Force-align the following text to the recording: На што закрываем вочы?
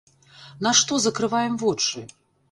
На 0.67 0.71
што 0.79 0.97
закрываем 1.03 1.59
вочы? 1.65 2.03